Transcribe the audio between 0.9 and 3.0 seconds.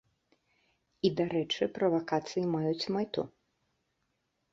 І, дарэчы, правакацыі маюць